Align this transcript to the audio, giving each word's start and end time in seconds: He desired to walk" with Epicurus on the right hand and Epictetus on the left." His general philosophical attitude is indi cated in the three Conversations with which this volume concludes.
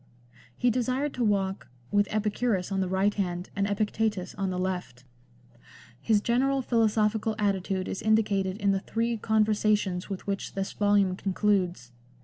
He 0.57 0.71
desired 0.71 1.13
to 1.13 1.23
walk" 1.23 1.67
with 1.91 2.07
Epicurus 2.11 2.71
on 2.71 2.79
the 2.79 2.87
right 2.89 3.13
hand 3.13 3.51
and 3.55 3.67
Epictetus 3.69 4.33
on 4.33 4.49
the 4.49 4.57
left." 4.57 5.03
His 6.01 6.21
general 6.21 6.63
philosophical 6.63 7.35
attitude 7.37 7.87
is 7.87 8.01
indi 8.01 8.23
cated 8.23 8.57
in 8.57 8.71
the 8.71 8.79
three 8.79 9.15
Conversations 9.17 10.09
with 10.09 10.25
which 10.25 10.55
this 10.55 10.71
volume 10.73 11.15
concludes. 11.15 11.91